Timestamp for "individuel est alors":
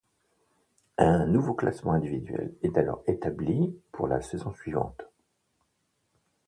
1.91-3.03